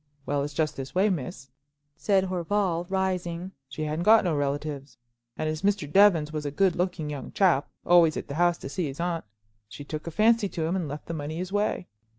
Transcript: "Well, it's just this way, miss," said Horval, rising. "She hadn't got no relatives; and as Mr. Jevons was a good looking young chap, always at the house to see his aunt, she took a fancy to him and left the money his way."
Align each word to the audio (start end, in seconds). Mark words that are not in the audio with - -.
"Well, 0.25 0.41
it's 0.41 0.55
just 0.55 0.77
this 0.77 0.95
way, 0.95 1.11
miss," 1.11 1.51
said 1.95 2.23
Horval, 2.23 2.87
rising. 2.89 3.51
"She 3.69 3.83
hadn't 3.83 4.01
got 4.01 4.23
no 4.23 4.35
relatives; 4.35 4.97
and 5.37 5.47
as 5.47 5.61
Mr. 5.61 5.87
Jevons 5.87 6.33
was 6.33 6.43
a 6.43 6.49
good 6.49 6.75
looking 6.75 7.11
young 7.11 7.31
chap, 7.33 7.69
always 7.85 8.17
at 8.17 8.27
the 8.27 8.33
house 8.33 8.57
to 8.57 8.69
see 8.69 8.87
his 8.87 8.99
aunt, 8.99 9.25
she 9.69 9.83
took 9.83 10.07
a 10.07 10.09
fancy 10.09 10.49
to 10.49 10.63
him 10.65 10.75
and 10.75 10.87
left 10.87 11.05
the 11.05 11.13
money 11.13 11.37
his 11.37 11.51
way." 11.51 11.85